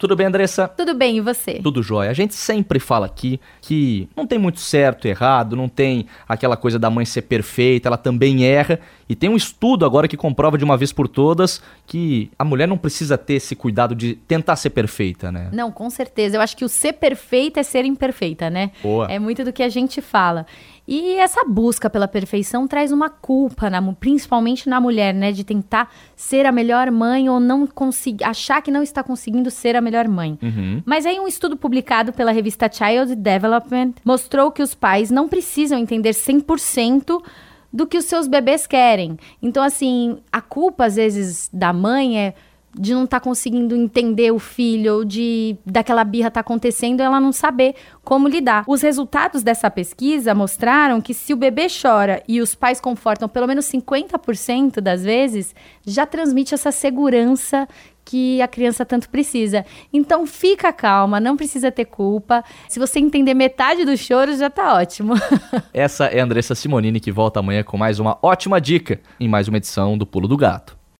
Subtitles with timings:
[0.00, 0.66] Tudo bem, Andressa?
[0.66, 1.60] Tudo bem, e você?
[1.62, 2.08] Tudo jóia.
[2.08, 6.56] A gente sempre fala aqui que não tem muito certo e errado, não tem aquela
[6.56, 8.80] coisa da mãe ser perfeita, ela também erra.
[9.10, 12.66] E tem um estudo agora que comprova de uma vez por todas que a mulher
[12.66, 15.50] não precisa ter esse cuidado de tentar ser perfeita, né?
[15.52, 16.36] Não, com certeza.
[16.36, 18.70] Eu acho que o ser perfeita é ser imperfeita, né?
[18.82, 19.06] Boa.
[19.10, 20.46] É muito do que a gente fala.
[20.86, 25.32] E essa busca pela perfeição traz uma culpa, na, principalmente na mulher, né?
[25.32, 29.74] De tentar ser a melhor mãe ou não conseguir, achar que não está conseguindo ser
[29.74, 30.38] a melhor mãe.
[30.42, 30.82] Uhum.
[30.84, 35.78] Mas aí um estudo publicado pela revista Child Development mostrou que os pais não precisam
[35.78, 37.22] entender 100%
[37.72, 39.18] do que os seus bebês querem.
[39.40, 42.34] Então, assim, a culpa às vezes da mãe é
[42.78, 47.00] de não estar tá conseguindo entender o filho, ou de daquela birra estar tá acontecendo
[47.00, 48.64] e ela não saber como lidar.
[48.66, 53.46] Os resultados dessa pesquisa mostraram que se o bebê chora e os pais confortam pelo
[53.46, 55.54] menos 50% das vezes,
[55.84, 57.68] já transmite essa segurança
[58.04, 59.64] que a criança tanto precisa.
[59.92, 62.42] Então fica calma, não precisa ter culpa.
[62.68, 65.14] Se você entender metade do choro, já tá ótimo.
[65.72, 69.48] Essa é a Andressa Simonini que volta amanhã com mais uma ótima dica em mais
[69.48, 70.79] uma edição do Pulo do Gato.